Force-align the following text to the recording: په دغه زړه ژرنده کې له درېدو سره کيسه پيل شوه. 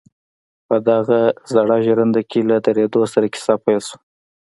په 0.67 0.75
دغه 0.89 1.19
زړه 1.53 1.77
ژرنده 1.85 2.21
کې 2.29 2.39
له 2.49 2.57
درېدو 2.65 3.01
سره 3.13 3.25
کيسه 3.33 3.53
پيل 3.63 3.81
شوه. 3.87 3.97